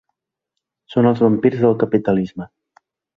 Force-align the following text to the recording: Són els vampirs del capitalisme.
Són 0.93 1.09
els 1.09 1.21
vampirs 1.25 1.61
del 1.65 1.77
capitalisme. 1.83 2.49